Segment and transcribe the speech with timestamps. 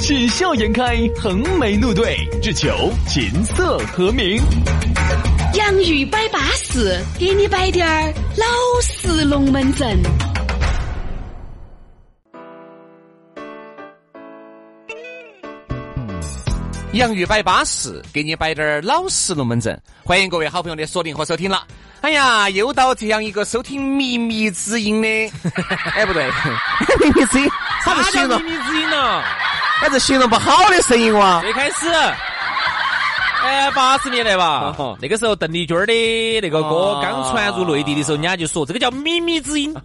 [0.00, 4.42] 喜笑颜开，横眉怒对，只求琴瑟和鸣。
[5.54, 8.46] 洋芋摆巴士，给你摆点儿老
[8.82, 10.00] 式龙门阵。
[16.94, 19.78] 洋芋摆巴士，给你摆点儿老式龙门阵。
[20.02, 21.62] 欢迎各位好朋友的锁定和收听了。
[22.00, 25.08] 哎呀，又到这样一个收听秘密之音的，
[25.94, 26.24] 哎不对，
[26.98, 27.46] 秘密之音，
[27.84, 28.42] 啥子形容？
[28.42, 29.22] 秘密之音了？
[29.80, 31.40] 还是形容不好的声音哇？
[31.40, 31.88] 最开始，
[33.42, 39.74] 哎，八十年代吧，那个时候邓丽君的那个歌刚传入内地的时候，人家就说这个叫靡靡之音。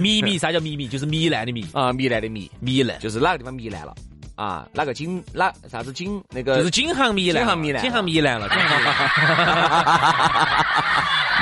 [0.00, 0.88] 靡靡啥叫靡靡？
[0.88, 3.94] 就是糜烂的糜啊，糜烂的糜，糜烂就是哪个地方糜烂了。
[4.34, 6.20] 啊，哪个金哪啥子金？
[6.30, 8.48] 那个就是金行糜烂，金行糜烂，金行糜烂了。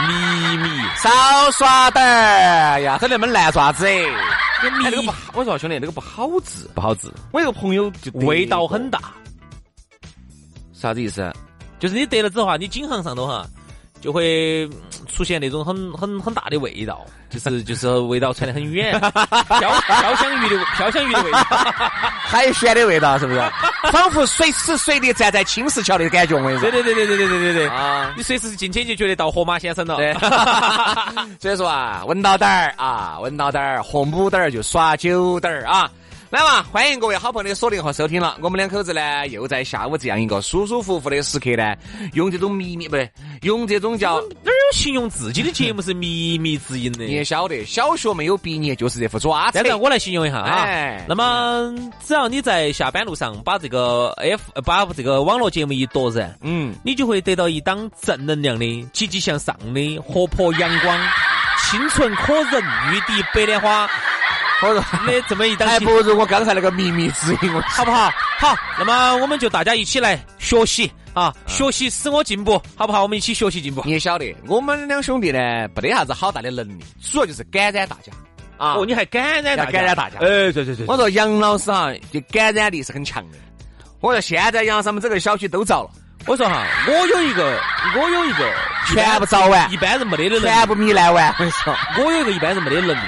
[0.06, 0.12] 秘
[0.58, 1.08] 密少
[1.52, 4.04] 耍点儿呀，这那么烂爪子哎！
[4.82, 7.12] 那个不，我说兄弟，那个不好治，不好治。
[7.30, 9.14] 我有个朋友就味道很大，
[10.72, 11.30] 啥子意思？
[11.78, 13.46] 就是你得了之后啊，你颈行上头哈。
[13.98, 14.68] 就会
[15.16, 21.40] 出现那种很很很大的味道， 就是就是味道传得很远， 飘飘香鱼的飘香鱼的味道，
[22.20, 23.40] 海鲜的味道是不是？
[23.90, 26.70] 仿佛随时随地站在青石桥的感觉，我跟你说。
[26.70, 28.12] 对对对对对对对对对啊！
[28.16, 29.96] 你随时进去就觉得到河马先生了。
[29.96, 30.12] 对
[31.40, 35.88] 所以说啊，闻到点儿啊，闻到点儿，喝母点儿就耍酒点儿啊。
[36.36, 38.36] 来嘛，欢迎各位好朋友的锁定和收听了。
[38.42, 41.74] 我们两口子呢，又在下午这样一个舒舒服服的时刻呢，
[42.12, 47.04] 用这种秘密不对，用这种叫哪有形容自己的节目是秘密之音的？
[47.04, 49.52] 你也晓得，小学没有毕业就是这副爪子。
[49.54, 50.66] 现在我来形容一下啊。
[51.08, 51.74] 那么，
[52.04, 61.00] 只要你在下班路上把这个 F 把这个网络节目一夺人，嗯，你就会得到一档正能量的、积极向上的、活泼阳光、
[61.64, 62.62] 清纯可人、
[62.92, 63.88] 玉笛白莲花。
[64.60, 64.82] 好的，
[65.28, 68.10] 这么一档，还不如我刚才那个秘密指引我，好不好？
[68.38, 73.02] 好，那么我们就大家一起来学习啊，学习使我进步，好不好？
[73.02, 73.82] 我们一起学习进步。
[73.84, 75.38] 你也晓得，我们两兄弟呢，
[75.74, 78.12] 没得啥子好大的能力，主要就是感染大家
[78.56, 78.74] 啊。
[78.74, 79.70] 哦，你还感染大家？
[79.70, 80.18] 感染大家？
[80.20, 80.86] 哎，对对对。
[80.86, 83.38] 我说杨老师哈，就感染力是很强的。
[84.00, 85.90] 我说现在杨老师们整个小区都遭了。
[86.26, 87.60] 我说哈，我有一个，
[87.94, 88.50] 我有一个，
[88.86, 91.28] 全部着完，一般人没得的能力，全部糜烂完。
[91.28, 93.00] 我跟你说，我有一个一般人没得能力。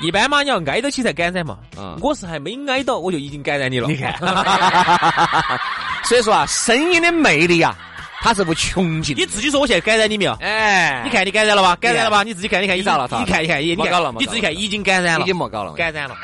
[0.00, 1.58] 一般嘛，你要挨到起才感染嘛。
[1.78, 3.88] 嗯，我是还没挨到，我就已经感染你了。
[3.88, 4.12] 你看，
[6.04, 7.76] 所以说啊，声音的魅力啊，
[8.20, 9.16] 它是无穷尽。
[9.16, 10.32] 你自己说我现在感染你没有？
[10.40, 11.76] 哎，你看你感染了吧？
[11.76, 12.22] 感染了吧？
[12.22, 13.08] 你自己看，你看，你咋了？
[13.12, 13.74] 你看一看，你
[14.18, 16.16] 你自己看，已经感染了，已经莫搞了，感染了，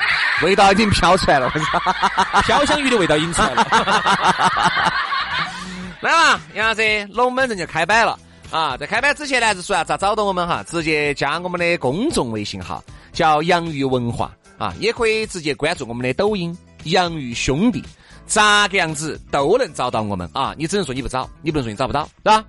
[0.43, 1.49] 味道已经飘出来了，
[2.45, 3.65] 飘香鱼的味道已经出来了。
[6.01, 8.17] 来嘛，杨老师，龙门阵就开摆了
[8.51, 8.75] 啊！
[8.75, 10.63] 在开摆之前呢，就说啊，咋找到我们哈？
[10.67, 12.83] 直接加我们的公众微信号。
[13.11, 16.55] 叫洋芋文化啊，也可以直接关注我们的抖音
[16.85, 17.83] “洋芋兄弟”，
[18.25, 20.53] 咋个样子都能找到我们啊！
[20.57, 22.45] 你只能说你不找，你不能说你找不到，是吧？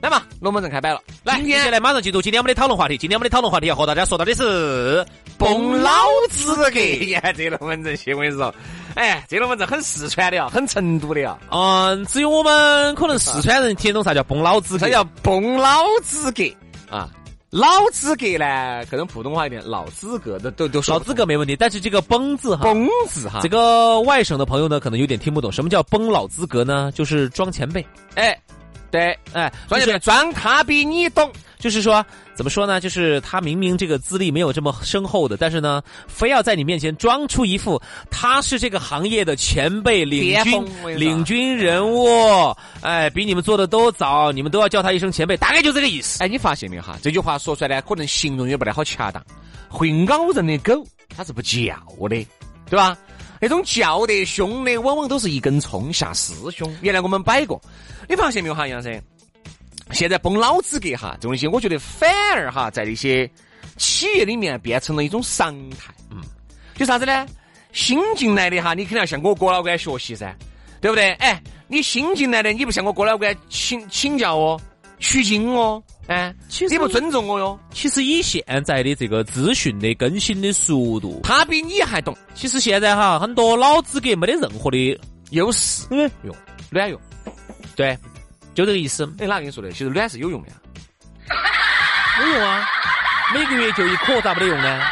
[0.00, 2.96] 来嘛，龙门阵开摆了，来，接下来马上进入今天我们的讨论话题。
[2.96, 5.04] 今天我们的讨论话题要和大家说到的是
[5.36, 5.92] 崩老
[6.30, 6.80] 资格。
[7.10, 8.54] 呀， 这龙门阵，我跟你说，
[8.94, 11.38] 哎，这龙门阵很四川的啊，很成都的啊。
[11.50, 16.44] 嗯，只有我们可能四川人听懂啥叫崩老资格，叫崩老资格
[16.90, 17.10] 啊。
[17.50, 18.86] 老资格呢？
[18.88, 21.56] 可能普通话一点，老资格的都都老资格没问题。
[21.56, 25.50] 但是这个“崩”字哈，“崩”字哈，这个外省的朋友呢，可能有点听不懂。
[25.50, 26.92] 什么叫“崩老资格”呢？
[26.94, 27.84] 就是装前辈。
[28.14, 28.40] 哎，
[28.90, 31.30] 对，哎，就是装他比你懂。
[31.58, 32.02] 就是说，
[32.34, 32.80] 怎么说呢？
[32.80, 37.78] 就是他明明这个资历没有这么深厚的，但是呢，非要在你面前装出一副
[38.10, 46.24] 他是这个行业的前辈、领军、领军人物，哎，比你们做的都早，你们都要叫他一声前辈，大概就这个意思。
[46.24, 46.96] 哎，你发现没有哈？
[47.02, 49.22] 这句话说出来呢，可能形容也不太好恰当。
[49.68, 50.82] 会咬人的狗，
[51.14, 51.58] 它是不叫
[52.08, 52.26] 的，
[52.70, 52.96] 对吧？
[53.40, 56.72] 那种叫得凶的，往往都是一根葱下师兄。
[56.82, 57.60] 原来我们摆过，
[58.08, 59.02] 你发现没有哈，杨生？
[59.92, 63.28] 现在崩老资格哈，这东西，我觉得反而哈，在那些
[63.76, 65.92] 企业里面变成了一种常态。
[66.10, 66.18] 嗯，
[66.76, 67.26] 就啥子呢？
[67.72, 70.36] 新进来的哈，你肯定要向我郭老倌学习噻，
[70.80, 71.12] 对不对？
[71.14, 74.60] 哎，你新进来的，你不向我郭老倌请请教哦，
[74.98, 77.56] 取经哦，哎，其实你不尊重我哟。
[77.72, 82.16] 其实以现在的这个资讯的更新的速度，他比你还懂。
[82.34, 85.00] 其实现在哈，很多老资格没得任何的。
[85.30, 86.34] 优势嗯，用
[86.70, 87.00] 卵用。
[87.76, 87.96] 对，
[88.52, 89.04] 就这个意思。
[89.20, 89.70] 哎，哪跟你说的？
[89.70, 90.54] 其实卵是有用的呀，
[92.20, 92.68] 有用啊，
[93.32, 94.82] 每个月就一颗，咋不得用呢？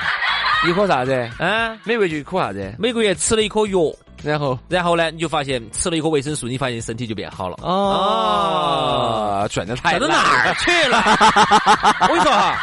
[0.67, 1.13] 一颗啥子？
[1.39, 2.75] 啊，每个月就一颗啥子？
[2.79, 3.79] 每个月吃了一颗药，
[4.23, 7.57] 然后然后呢，你就发现吃了一颗维生素，你发现身体就变好了。
[7.63, 10.99] 哦，赚的太赚到哪儿去了？
[12.03, 12.57] 我跟你说哈，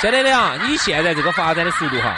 [0.00, 2.14] 现在的啊，你现在这个发展的速度哈，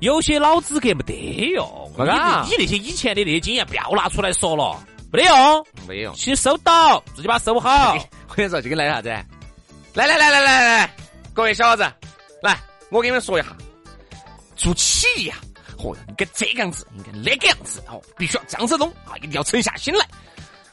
[0.00, 1.14] 有些老资格没得
[1.54, 1.64] 用。
[1.96, 4.76] 你你那些以前的那些经验不要拿出来说了，
[5.12, 5.66] 没得用。
[5.86, 6.14] 没用。
[6.14, 7.94] 先收到，自己把它收好。
[8.28, 9.08] 我跟你说，就跟来啥子？
[9.94, 10.94] 来来来来来来，
[11.32, 11.82] 各位小伙子，
[12.40, 12.56] 来，
[12.90, 13.48] 我给你们说一下，
[14.56, 15.38] 做企业啊，
[15.78, 20.06] 哦，应该这个样子，应该那个样子，哦，必须要这样子弄啊，一定要沉下心来。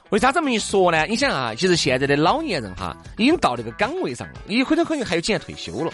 [0.10, 1.06] 为啥这么一说呢？
[1.08, 5.92] 你想啊，其实现在的老年人哈，已经到那个岗位上了，你回头可能还有几年退休了。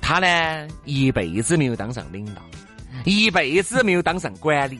[0.00, 2.42] 他呢，一辈子没有当上领导，
[3.04, 4.78] 一辈子没有当上管理。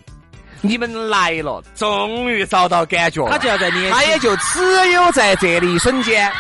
[0.60, 3.26] 你们来了，终于找到感觉。
[3.28, 6.30] 他就要在年轻，他也就只有在这一瞬间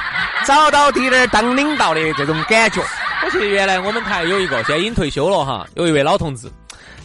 [0.46, 2.82] 找到滴点儿当领导的这种感觉。
[3.24, 6.50] 我记得原来我们台有一个，现在已经退休了哈，有一位老同志，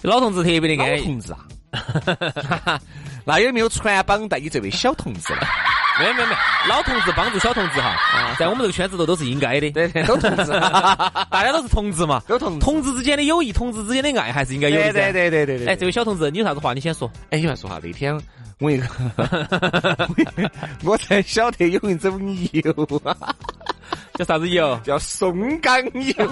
[0.02, 1.06] 老同志特别的安逸。
[1.06, 1.40] 同志啊，
[3.24, 5.42] 那有没有传帮带你这位小同志呢？
[6.00, 6.40] 没有没有没有，
[6.70, 7.96] 老同志帮助小同志哈，
[8.38, 9.70] 在我们这个圈子头都是应该的。
[9.72, 10.52] 对对，都同志，
[11.30, 14.92] 大家都是同志嘛，都同志同志之间的友谊，同志之间的爱还是应该有的。
[14.92, 15.68] 对对对对对对。
[15.68, 17.10] 哎，这位小同志，你有啥子话你先说？
[17.30, 18.20] 哎，有话说哈，那天
[18.60, 18.88] 我一个，
[20.84, 23.16] 我才晓得有一种油啊，
[24.20, 24.78] 叫啥子油？
[24.84, 26.14] 叫松岗油。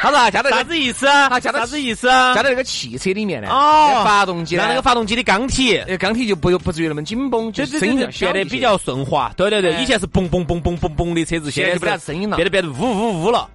[0.00, 1.28] 他说加到啥子意思啊？
[1.28, 2.34] 他加啥子意思啊？
[2.34, 3.50] 加到那个汽车里面呢？
[3.50, 9.30] 哦，发动机让那个发动机的缸体，呃，缸体就不不至于那么紧绷，就声音变得比较顺滑。
[9.36, 13.46] 对对对，哎以前是嘣嘣嘣嘣嘣嘣的车子，现在就没啥声音了，变得变得呜呜呜了。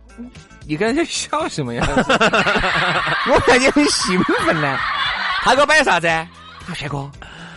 [0.68, 1.84] 你跟人笑什么呀？
[3.28, 4.78] 我看你很兴奋呢。
[5.42, 6.08] 他给我摆啥子？
[6.68, 7.08] 他帅哥，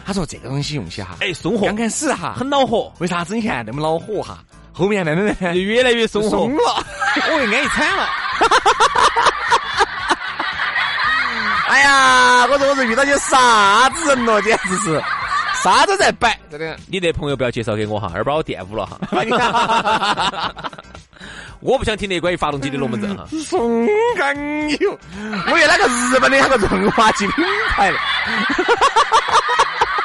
[0.08, 2.90] 他说这个东西用起哈，哎，松活，刚开始哈很恼火。
[2.98, 4.38] 为啥子你看那么恼火哈？
[4.72, 6.82] 后面慢慢慢就越来越松松了，
[7.30, 8.08] 我安逸惨了。
[11.68, 14.98] 哎呀，我说我是遇到些啥子人了，简直是
[15.62, 16.74] 啥都在摆，真的。
[16.86, 18.98] 你那朋友不要介绍给我哈，二把我玷污了哈。
[21.60, 23.26] 我不想听那关于发动机的龙门阵哈。
[23.44, 24.34] 松干
[24.80, 24.98] 油，
[25.50, 27.98] 我以为那个日本的那个润滑剂品牌的。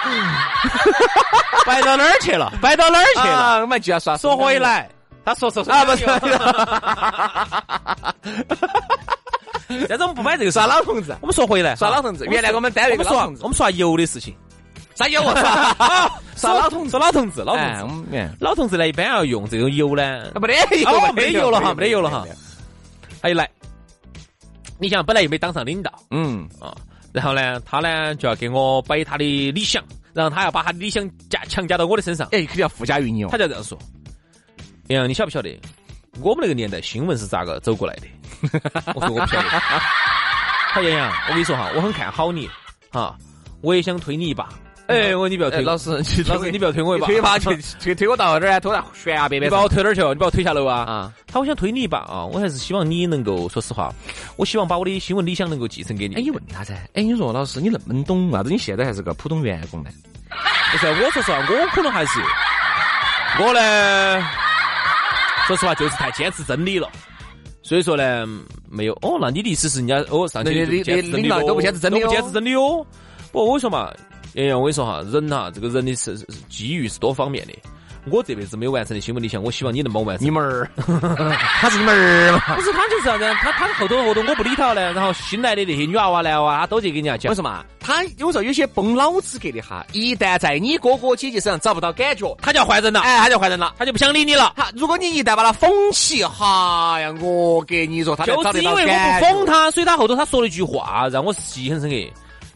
[1.66, 2.52] 摆到哪儿去了？
[2.62, 3.62] 摆到哪儿去了？
[3.62, 4.18] 我们就要刷。
[4.18, 4.90] 说回来，
[5.24, 6.06] 他说说说啊，不是。
[9.90, 12.26] 但是我们不买这个耍老同志，我们说回来，耍老同志。
[12.26, 14.36] 原来我们单位个老同志，我们耍油的事情。
[14.96, 16.12] 啥油啊？
[16.36, 18.30] 耍老同志，耍老同志，老同志。
[18.40, 22.24] 老同志呢，一般要用这种油呢，没得油，没油了哈，没得油了哈。
[23.22, 23.50] 他一来，
[24.78, 26.76] 你想本来又没当上领导，嗯啊，
[27.14, 29.84] 然后呢，他呢就要给我摆他的理想，
[30.14, 33.30] 然后他要把他的理想加强加到我的身上，哎，肯定要附加于你哦。
[33.32, 33.78] 他就这样说
[34.90, 35.58] ：“杨洋，你晓不晓得
[36.22, 38.08] 我们那个年代新闻是咋个走过来的？”
[38.96, 39.50] 我说我不晓得。
[40.74, 42.50] 他杨洋，我跟你说哈，我很看好你
[42.92, 43.16] 哈，
[43.62, 44.50] 我也想推你一把。
[44.88, 45.90] 哎，我你不要推，老师，
[46.28, 48.60] 老师你不要推我一把，推一把去去推 我到哪儿啊？
[48.60, 49.50] 推到悬崖边边。
[49.50, 50.02] 你把我推哪儿去？
[50.02, 50.80] 你把我推下楼啊？
[50.80, 51.14] 啊！
[51.26, 52.26] 他我想推你一把啊！
[52.26, 53.94] 我还是希望你能够，说实话，
[54.36, 56.16] 我希望把我的新闻理想能够继承给你。
[56.16, 56.74] 哎，你问他噻？
[56.96, 59.90] 哎，你说老师，你那么懂，为啥子你现在还是个普通员工呢？
[60.74, 62.20] 不是，我说实话，我可能还是
[63.40, 64.22] 我呢，
[65.48, 66.90] 说实话就是太坚持真理了。
[67.62, 68.28] 所以说呢，
[68.70, 69.18] 没有哦。
[69.22, 72.86] 那你的意思是人家哦上去领导都不坚持真理，都不坚持真理哦。
[73.32, 73.90] 不，我说嘛。
[74.34, 76.18] 洋洋，我跟你说哈，人哈，这个人的是
[76.50, 77.54] 机遇是多方面的。
[78.12, 80.28] 我这辈子没有完成的新闻理想，我希望你能帮我完成。
[80.28, 80.70] 你们儿，
[81.62, 82.56] 他是你们儿嘛？
[82.56, 83.24] 不是，他就是啥子？
[83.36, 87.30] 他他后头后头我不理他了，然后新来的那些女娃娃男娃，他都去给人家讲。
[87.30, 87.64] 为什么？
[87.80, 93.00] 他有时候有些崩老资格的哈，一旦在你哥哥姐姐身上找不到感觉，他就要换人了。
[93.00, 94.52] 哎，他就换人了，他就不想理你了。
[94.58, 101.96] 他如果你一旦把他封起，哈呀，我给你说，他就是因为我不封他，所以他后头他说了一句话，让我记忆很深刻。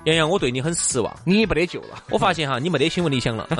[0.07, 2.01] 杨洋，我对你很失望，你没得救了。
[2.09, 3.45] 我发现哈，你没得新闻理想了。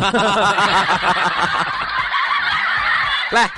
[3.32, 3.52] 来，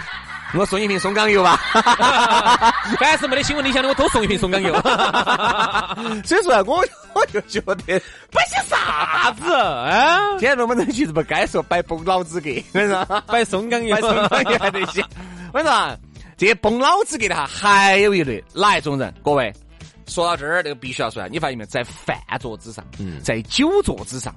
[0.55, 1.55] 我送一瓶松岗油吧。
[2.98, 4.74] 凡是没得新闻理想的，我都送一瓶松岗油。
[6.25, 10.39] 所以说啊，我我就觉得摆些啥子啊？
[10.39, 13.22] 现在我们其实不该说摆崩老资格，我说？
[13.27, 15.05] 摆松岗油，摆松岗油还得行。
[15.53, 15.96] 我跟你说，
[16.38, 19.13] 这些崩老资格的哈，还有一类哪一种人？
[19.24, 19.53] 各位。
[20.10, 21.68] 说到这儿，这个必须要说，你发现没有？
[21.68, 24.36] 在饭桌之上，嗯在酒桌之上，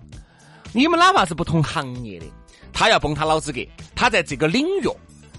[0.73, 2.27] 你们哪怕是不同行业的，
[2.73, 3.61] 他要崩他老资格，
[3.95, 4.89] 他在这个领域，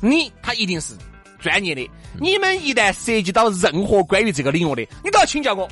[0.01, 0.93] 你他一定是
[1.39, 5.69] 专业的，你们一旦涉及到任何关于这个领域的，你都要请教我。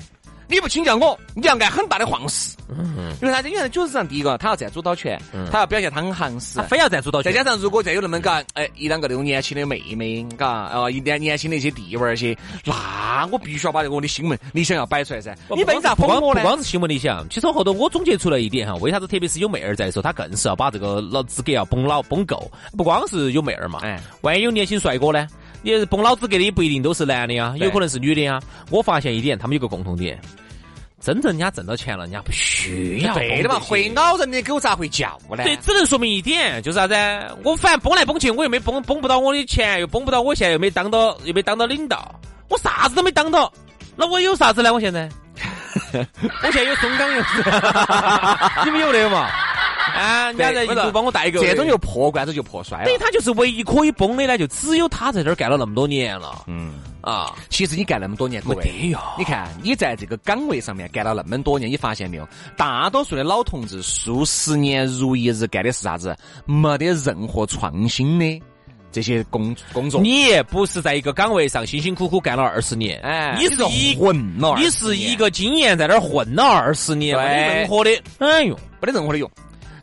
[0.51, 2.58] 你不请教我，你要按很大的晃事。
[2.67, 3.50] 嗯，因为啥子？
[3.50, 5.17] 因为就是上第一个，他要占主导权，
[5.50, 7.31] 他要表现他很行势，非要占主导权。
[7.31, 15.34] 再加上如果再有那么个，哎，一两个那种年轻的妹妹，嘎，啊，一点年轻的一些弟娃儿些，那我必须要把这个我的新闻理想要摆出来噻。
[15.55, 22.51] 你为啥不光不光是新闻理想，其实后头我总结出来一点哈，为啥子特别是有妹儿在的时候，他更是要把这个老资格要崩老崩够。
[22.77, 25.25] 不光是有妹儿嘛，哎，万一有年轻帅哥呢？
[25.63, 28.41] 你崩老资格的也不一定都是男的呀，有可能是女的呀。
[28.72, 30.20] 我发现一点，他们有个共同点。
[31.01, 33.13] 真正人家挣到钱了，人家不需要。
[33.15, 35.43] 对的嘛，会咬人的狗咋会叫呢？
[35.43, 36.96] 对，只能说明一点，就是啥子？
[37.43, 42.13] 我反正崩来崩去，我又没崩崩不到我的钱，又崩不到，我现在又没当到，又没当到领导，
[42.50, 43.51] 我啥子都没当到，
[43.96, 44.72] 那我有啥子呢？
[44.74, 45.10] 我现在，
[45.93, 47.24] 我现在有松岗油，
[48.65, 49.27] 你们有的嘛？
[49.96, 52.86] 啊，人家在一路帮我带一个，这种就破罐子就破摔了。
[52.86, 56.43] 对他就是唯一可以崩的呢，就只有他在这儿干了那么多年了。
[56.48, 56.74] 嗯。
[57.01, 59.00] 啊，其实你干那么多年，没得哟。
[59.17, 62.27] 你看，你在这个岗位上面干了那么多年，你发现没有？
[62.55, 66.15] 大多数的老同志数十年如一日干的是啥子？
[66.46, 68.41] 没得任何创新的
[68.91, 70.01] 这些工工作。
[70.01, 79.29] 你不是在一个岗位上辛辛苦苦干了二十年，哎，你是一混了，你是一个经验在那儿混了二十年，没得任何的哎呦，没得任何的用。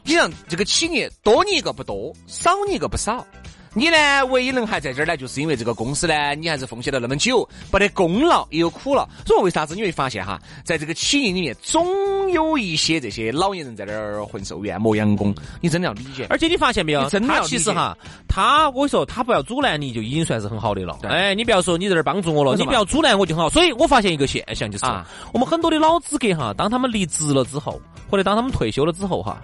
[0.04, 3.26] 你让这个企业多你一个不多，少你一个不少。
[3.74, 4.24] 你呢？
[4.26, 9.08] 唯一能还在这儿呢，就是因为这个公司呢，你还是奉献了那么久，没得功劳也有苦劳。
[9.24, 15.34] 所以为啥子你会发现哈，在这个企业里面，总有一些这些老年人在那儿混寿元、磨洋工。
[15.60, 16.26] 你真的要理解。
[16.30, 17.08] 而且你发现没有？
[17.08, 17.96] 他其实哈，
[18.26, 20.98] 他我跟你说，他不要阻拦你就已经算是很好的了。
[21.02, 23.50] 哎，你不要说你在这儿帮助我了，你不要阻拦我就很好。
[23.50, 24.86] 所以我发现一个现象就是，
[25.32, 29.42] 我们很多的老资格哈，当他们离职了之后，或者当他们退休了之后哈，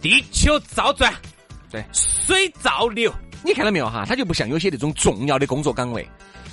[0.00, 1.12] 地球照转，
[1.70, 3.12] 对，水照流。
[3.42, 4.04] 你看到没有哈？
[4.06, 6.06] 他就不像有些那种重要的工作岗位，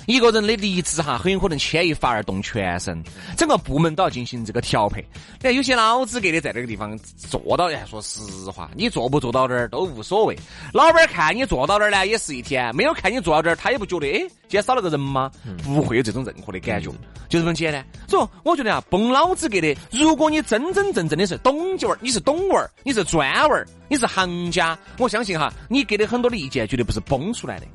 [0.06, 3.02] 一个人的离职哈，很有可能牵一发而动全身，
[3.36, 5.04] 整个部门都要进行这个调配。
[5.42, 8.20] 哎，有些老资格的在这个地方做到，哎，说实
[8.50, 10.34] 话，你做不做到这儿都无所谓。
[10.72, 15.30] 老板看你做到这儿呢，也是一天；没有看你做到这儿，他也不觉得，哎，今天少了个人吗？
[15.62, 16.90] 不会有这种任何的感觉，
[17.28, 17.86] 就这么简单。
[18.08, 23.66] 所以我觉得啊，崩老子格的，如果你真真正正的是懂劲儿，你是懂味儿，你是专味儿。
[23.90, 27.66] 你是行家，我相信哈，你给的很多的意见绝对不是崩出来的。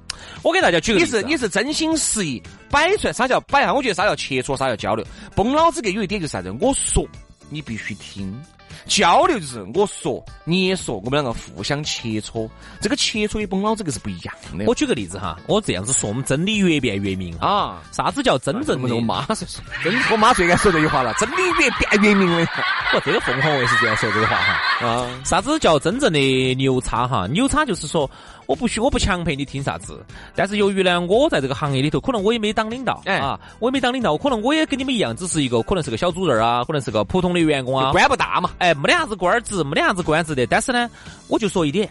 [0.43, 3.73] 我给大家举个例子，你是你是真心实意摆出来，啥叫摆啊？
[3.73, 5.05] 我觉得啥叫切磋，啥叫交流。
[5.35, 6.51] 崩老子给有一点就是啥子？
[6.59, 7.03] 我说
[7.49, 8.39] 你必须听，
[8.85, 12.49] 交流就是我说你也说，我们两个互相切磋。
[12.81, 14.65] 这个切磋也崩老子个是不一样的。
[14.65, 17.81] 我举个例子哈，我这样子说，我们真理越辩越明啊。
[17.91, 18.95] 啥子叫真正的？
[18.95, 19.47] 我妈说，
[19.83, 22.47] 真我妈最爱说这句话了，真理越辩越明了。
[22.93, 24.87] 我，这个凤凰卫视这样说这个话哈。
[24.87, 26.19] 啊，啥子叫真正的
[26.55, 27.27] 牛叉哈？
[27.27, 28.09] 牛叉就是说，
[28.45, 30.03] 我不许我不强迫你听啥子，
[30.35, 40.45] 但是由于呢，我在这个行业里头，可能我也没当领导，哎啊，我也没当领导，可能我也跟你们一样，只是一个可能是个小主任啊，可能是个普通的员工啊，官不大嘛，哎，没得啥子官职，没得啥子官职的。
[40.47, 40.89] 但是呢，
[41.27, 41.89] 我就说一点，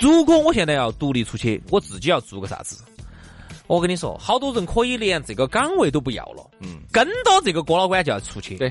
[0.00, 2.82] 如果我现在要独立出去，我自己要做个啥子？
[3.66, 8.70] 我跟你说，好多人可以连这个岗位都不要了，嗯，跟到这个郭老倌就要出去，对。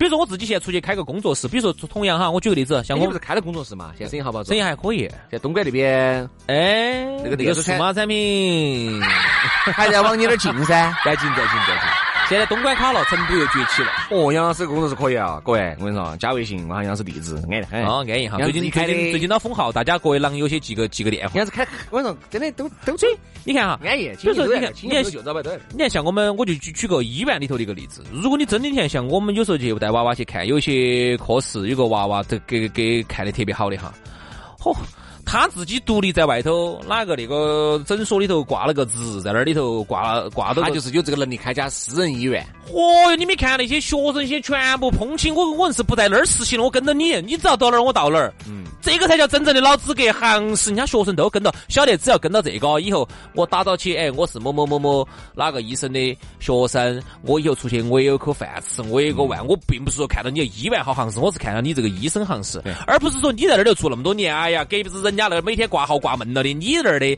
[0.00, 4.44] 比如说我自己现在出去开个工作室，比如说同样哈，我举个例子，像我不是开了工作室嘛，现在生意好不好？
[4.44, 8.98] 生意还可以，在东莞那边，哎，那个那个数码产品。
[9.74, 12.09] 还在往你那儿进噻，再进再进再进。
[12.30, 13.88] 现在东莞卡了，成都又崛起了。
[14.08, 17.66] 哦，杨老师工作是可以啊，各位，我跟你说，加微信，我喊杨老师地址，安的。
[17.84, 18.38] 哦，安逸哈。
[18.38, 21.34] 最近开的，最近的封号，大家各位狼有些记个记个电话。
[21.34, 23.08] 杨老师开，我跟你说，真的都都追。
[23.42, 24.08] 你看哈，安逸。
[24.22, 25.32] 比如说，你看，你看就找
[25.72, 28.04] 你看像我们，我就举举个医院里头的一个例子。
[28.12, 33.92] 如果你真的像像我们有时候去带娃娃去看，有些科室，有个娃娃都给给看的特别好的哈。
[34.56, 34.72] 嚯！
[35.30, 42.44] 他自己独立在外头，哪个那个诊所里头挂了个职，在那里头挂挂到，他就是有这个能力开家私人医院。
[42.68, 48.34] 嚯哟，你没看那些学生些全部捧起我，我是不在那儿实习了，我跟着你，你只要到哪儿我到哪儿。
[48.48, 55.06] 嗯，这个才叫真正的老资格行实，人家学生都跟到，晓得只要跟到这个，以后我打到起，哎，我是某某某某
[55.36, 65.16] 哪个医生的学生，我以后出去我也有口饭吃，我也有个万，我并不是说看到你医院好行实，我是看到你这个医生行实，而不是说你在那儿住那么多年，哎呀，隔壁是人。
[65.20, 67.14] 家那每天挂号挂门了的，你那儿的。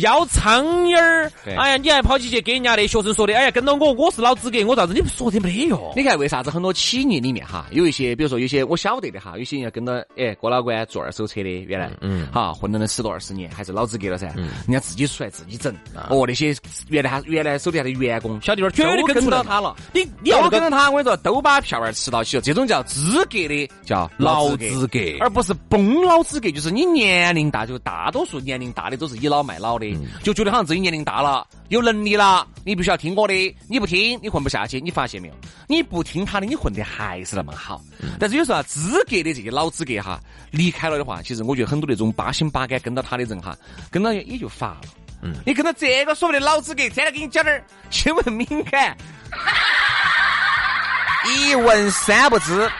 [0.00, 4.92] 要苍蝇儿，哎呀，你还跑起去给人家的学生说的，哎呀，跟到我，我是老资格，我咋子？
[4.92, 5.92] 你说的没得用？
[5.96, 15.74] 你看为啥子很多企业里面哈，有一些，比如说有些我晓得的哈，有些人要跟到，哎，郭老倌做二手车的，原来，嗯，哈，混了那十多二十年，还是老资格了噻，嗯，人家自己出来自己整，
[16.10, 16.54] 哦，那些
[16.88, 29.85] 原来他原来手底下的员工，小弟儿，绝对跟到他了，你你要跟到他，我跟你说，都把票儿吃到起了，这种叫资格的，叫老资格，而不是崩老资格，就是你年龄大，就大多数年龄大的都是倚老卖老的。
[29.92, 34.80] 的，就觉得好像自己年龄大了，有能力了，你必须要听我的，你不听你混不下去。
[34.80, 35.34] 你发现没有？
[35.68, 37.80] 你不听他的，你混的还是那么好。
[38.18, 43.56] 但是有时候啊，资格的这些老资格哈，离开了的话，其实我觉得很多那种八心八肝跟到他的人哈，
[43.90, 44.80] 跟到也就乏了。
[45.22, 48.96] 嗯，你跟到这个所谓的老资格，天天给你讲点新闻敏感，
[51.26, 52.70] 一问三不知，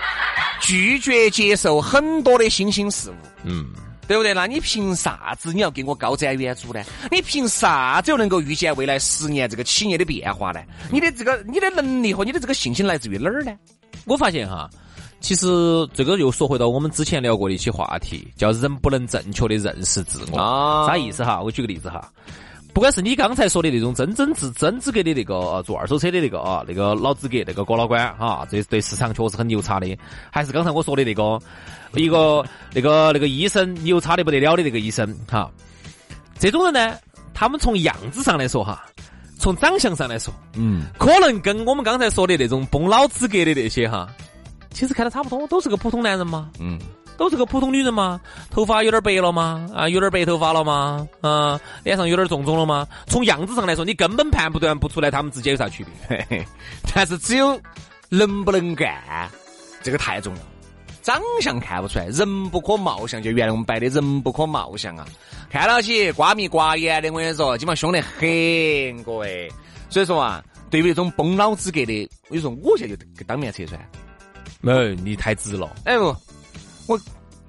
[0.60, 3.14] 拒绝接受很多的新兴事物。
[3.44, 3.66] 嗯。
[4.06, 4.32] 对不对？
[4.32, 6.84] 那你凭啥子你要给我高瞻远瞩呢？
[7.10, 10.60] 你凭啥子又能够预见未来十年这个企业的变化呢？
[10.90, 13.52] 你的这个你的能力和你的这个信心来自于哪儿呢？
[14.04, 14.70] 我发现哈，
[15.20, 15.46] 其实
[15.92, 20.86] 这个又说回到我们之前聊过的一些话题，叫人不能正确的认识自我。
[20.86, 21.42] 啥意思哈？
[21.42, 22.08] 我举个例子哈。
[22.76, 29.96] 不管是你刚才说的那种真真资真资格的那个做二手车的那个啊，那个老资格那个郭老官哈，这对市场确实很牛叉的，
[30.30, 31.40] 还是刚才我说的那个
[31.94, 35.50] 一个那个那个医生牛叉的不得了的那个医生哈，
[36.38, 36.98] 这种人呢，
[37.32, 38.84] 他们从样子上来说哈，
[39.38, 44.06] 从长相上来说，嗯，可能跟我们刚才说的那种崩老资格的那些哈，
[44.70, 46.78] 其实看的差不多，都是个普通男人嘛，嗯。
[47.16, 48.20] 都是个普通女人吗？
[48.50, 49.68] 头发有点白了吗？
[49.74, 51.06] 啊，有点白头发了吗？
[51.20, 52.86] 啊，脸上有点肿肿了吗？
[53.06, 56.46] 从样子上来说，你根本判断不出来他们之间有啥区别。
[56.94, 57.58] 但是只有
[58.08, 59.30] 能不能干，
[59.82, 60.40] 这个太重要。
[61.02, 65.06] 长相看不出来，人不可貌相，就原来我们摆的人不可貌相啊。
[65.48, 69.50] 看到起瓜米瓜眼的，我跟你说，基本上凶得很，各位。
[69.88, 73.80] 所以说啊，对于那种崩老资格的，我跟你说，我现在就当面拆穿。
[74.60, 75.70] 没，你太直了。
[75.84, 76.14] 哎不。
[76.86, 77.00] 我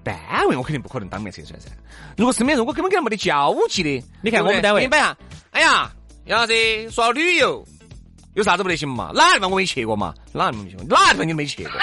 [0.03, 0.15] 单
[0.48, 1.70] 位我肯定不可能当面拆穿噻。
[2.15, 5.17] 如果身边人我根本跟他没得交集的，你看我们单位，明白啊？
[5.51, 5.91] 哎呀，
[6.25, 7.65] 杨老师说旅游，
[8.36, 9.12] 有啥子不得行嘛？
[9.13, 10.13] 哪地方我没去过嘛？
[10.32, 10.86] 哪地方没去过？
[10.88, 11.74] 哪地方你没去过？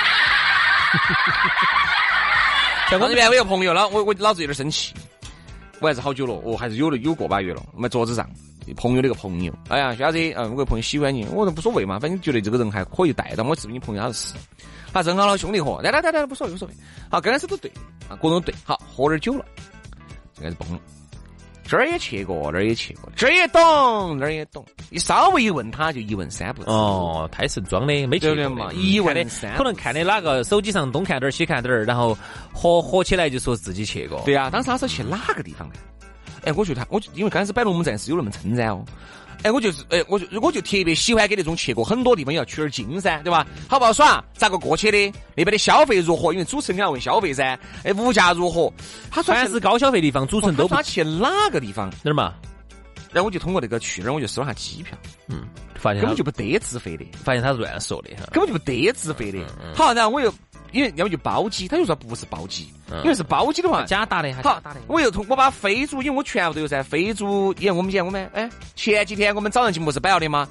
[2.91, 4.95] 像我这边我有朋友，老我我老子有点生气，
[5.81, 7.63] 我还是好久了，哦，还是有了有个把月了。
[7.75, 8.29] 我们桌子上
[8.77, 14.35] 朋友的一个朋友，哎呀，小子，嗯，我个朋友喜欢你，我说无所谓嘛，反正觉得这个人还可以带到我是不是你朋友，他是。
[14.95, 16.75] 他正好了兄弟伙，来来来来，无所谓无所谓。
[17.11, 17.69] 好，刚开始都对
[18.09, 18.55] 啊，各种对。
[18.63, 19.45] 好，喝点酒了，
[20.35, 20.79] 就开始崩了。
[21.67, 24.65] 这儿也去过，那儿也去过，这儿也懂，那儿也懂。
[24.91, 26.71] 你稍微一问他，就一问三不知。
[26.71, 28.73] 哦，太神装的，没去过嘛。
[28.73, 32.17] 一问三，可能看的哪个手机上东看点儿西看点儿，然后
[32.53, 34.23] 合合起来就说自己去过。
[34.25, 35.75] 对啊，当时他是去哪个地方呢？
[36.45, 38.85] 哎，我觉得他，我因为刚开始摆龙门阵是有那么称赞哦。
[39.45, 43.47] 哎，我就是，哎，我就我就特别喜欢给那种去过很多地方要取点经噻，对吧？
[43.69, 44.25] 好不好耍？
[44.33, 45.13] 咋个过去的？
[45.37, 46.33] 那边的消费如何？
[46.33, 47.59] 因为主持人要问消费噻。
[47.85, 48.73] 哎，物价如何？
[49.11, 51.93] 他凡是高消费地方，主持人都他去哪个地方？
[52.03, 52.33] 哪儿嘛？
[53.13, 54.97] 然后我就通过那个去那儿，我就搜了下机票。
[55.29, 59.39] 嗯，发现根本就不得自费的，发现他是乱说的哈，根本就不得自费的。
[59.75, 60.33] 好，然后我又。
[60.75, 62.69] 因为要么就包机，他就说不是包机，
[63.03, 64.81] 因为是包机的话假打的，好打的。
[64.89, 70.49] 我又从我把飞猪，因为我全部都有噻，飞猪，你看我们讲我们，哎，前几天我们早上节目是摆了的吗？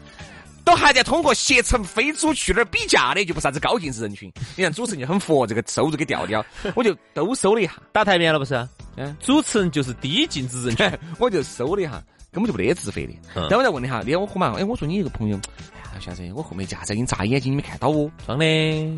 [0.66, 4.32] 都还在通过携程飞猪去那儿比价的，就不啥子高净值人群。
[4.56, 8.56] 你看主持人就很佛，这个收入给调调， 我就都收了一下，打台面了不是？
[8.96, 13.14] 嗯，主持人就是低净值人群， 我就收了一下，根本就不得自费的。
[13.36, 14.56] 然后我再问你哈，你看我喝嘛？
[14.58, 15.38] 哎，我说你一个朋友。
[16.00, 18.10] 现在我后面架在给你眨眼睛，你没看到哦？
[18.26, 18.46] 装的，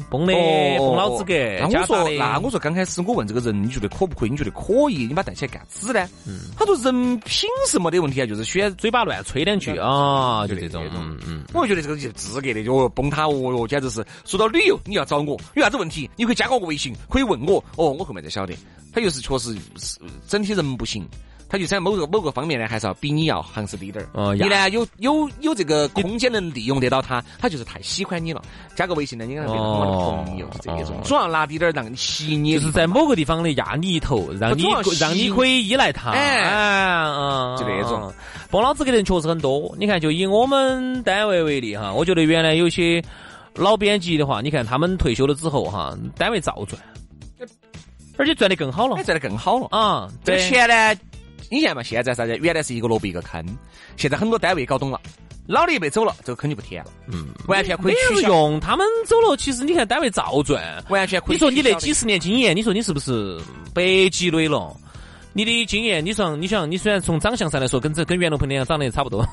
[0.09, 0.33] 崩的，
[0.77, 1.33] 崩老子格。
[1.59, 4.29] 那我说，那我说，刚开始我问这个人，你觉得可不可以？
[4.29, 5.05] 你觉得可以？
[5.05, 6.07] 你把带起来干子呢？
[6.25, 10.83] 嗯，他说人品是没得问题啊，就是喜欢嘴巴乱吹两句啊，就这种。
[10.93, 14.05] 嗯嗯，我就觉得这个就资格的，就崩他哦哟，简直是。
[14.25, 16.09] 说到旅游，你要找我有啥子问题？
[16.15, 17.63] 你可以加我个微信，可以问我。
[17.75, 18.53] 哦，我后面才晓得，
[18.93, 21.07] 他就是确实是整体人不行。
[21.47, 24.09] 他就在某个某个方面呢，还是要比你要行势低点儿。
[24.13, 28.41] 哦，你呢有有有这个空间能利用得到他，他就是太喜欢你了。
[28.75, 29.91] 加个微信呢，你跟他变成我的
[30.25, 32.53] 朋友，这一种，主要拿低点儿让你吸你。
[32.53, 34.63] 就是在某个地方的压你一头，让你
[34.99, 36.11] 让你可以依赖他。
[36.11, 38.11] 哎，嗯，就那种。
[38.49, 39.75] 帮老子的人确实很多。
[39.77, 43.03] 你看，就以我们单位为例哈，我觉得原来有些
[43.55, 46.81] 老编辑的话，你看他们退休了之后哈，单位照赚，
[48.17, 50.09] 而且赚的更好了，赚的更好了啊。
[50.23, 50.99] 这个钱呢？
[51.49, 51.83] 你现嘛？
[51.83, 52.37] 现在啥子？
[52.37, 53.45] 原来是一个萝卜一个坑，
[53.97, 54.99] 现在很多单位搞懂了，
[55.47, 56.91] 老的一辈走了，这个坑就不填了。
[57.07, 58.27] 嗯，完全可以取消。
[58.29, 61.35] 用他们走了，其实你看单位照赚，完全可以。
[61.35, 63.39] 你说你那几十年经验，你说你是不是
[63.73, 64.75] 白积累了？
[65.33, 69.27] 你的经验，你说你想，你虽然从长相上来说，跟这跟袁隆平那样长得差不多，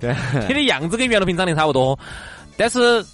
[0.00, 0.14] 对，
[0.48, 1.98] 你的样子跟袁隆平长得差不多，
[2.56, 3.04] 但是。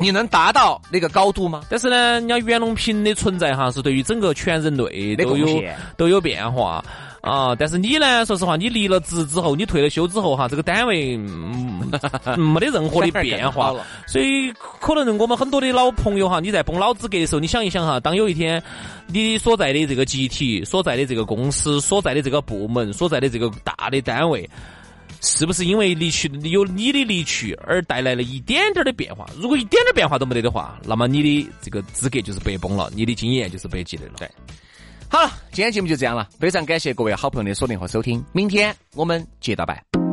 [0.00, 1.60] 你能达到那个高度吗？
[1.68, 5.60] 但是呢，人家袁隆平的存在哈，是对于整个全人类都有
[5.96, 6.84] 都有变化。
[7.20, 8.24] 啊，但是你呢？
[8.24, 11.16] 说实话，你离了职之后，你退了休之后哈，这个单位
[12.38, 13.74] 没得任何的变化，
[14.06, 18.62] 所以可能我们很多的老朋友哈，你在崩老资格的时候，你想一想哈，当有一天
[19.08, 24.48] 你所在的这个集体、所在的这个公司、所在的这个部门、所在的这个大的单位，
[25.20, 29.26] 是不是因为离去有你的离去而带来了一点点的变化？
[29.36, 34.12] 如果一点点变化都没得的话，那么你的这个资格就是白崩了，你的经验就是白积累了。
[34.18, 34.30] 对。
[35.10, 40.07] 好了，今天节目就这样了，非常感谢各位好朋友的锁定和收听，明天我们接着拜。